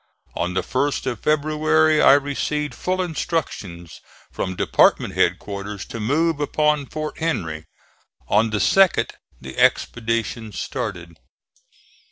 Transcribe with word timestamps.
On 0.35 0.55
the 0.55 0.63
1st 0.63 1.05
of 1.05 1.19
February 1.19 2.01
I 2.01 2.13
received 2.13 2.73
full 2.73 3.03
instructions 3.03 4.01
from 4.31 4.55
department 4.55 5.13
headquarters 5.13 5.85
to 5.85 5.99
move 5.99 6.39
upon 6.39 6.87
Fort 6.87 7.19
Henry. 7.19 7.67
On 8.27 8.49
the 8.49 8.57
2d 8.57 9.11
the 9.41 9.59
expedition 9.59 10.53
started. 10.53 11.17